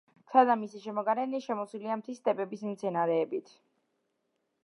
[0.27, 3.55] მთა და მისი შემოგარენი შემოსილია მთის სტეპის მცენარეებით.